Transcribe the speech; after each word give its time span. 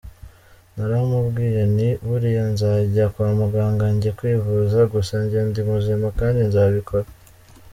Naramubwiye 0.75 1.61
nti 1.73 1.89
‘buriya 2.07 2.43
nzajya 2.53 3.05
kwa 3.13 3.27
muganga 3.39 3.85
njye 3.95 4.09
kwivuza’, 4.17 4.79
gusa 4.93 5.15
njye 5.23 5.39
ndi 5.49 5.61
muzima 5.69 6.07
kandi 6.19 6.39
nzabikora. 6.49 7.07